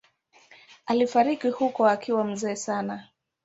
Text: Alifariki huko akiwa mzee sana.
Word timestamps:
Alifariki 0.85 1.47
huko 1.49 1.87
akiwa 1.87 2.23
mzee 2.23 2.55
sana. 2.55 3.07